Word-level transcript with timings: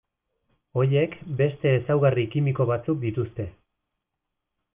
Horiek 0.79 1.13
beste 1.41 1.73
ezaugarri 1.81 2.25
kimiko 2.37 2.67
batzuk 2.73 3.01
dituzte. 3.05 3.47